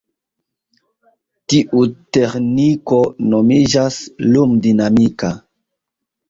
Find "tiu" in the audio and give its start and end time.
1.53-1.81